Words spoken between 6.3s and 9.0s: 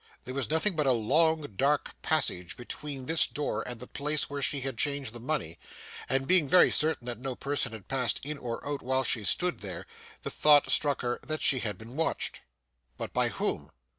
very certain that no person had passed in or out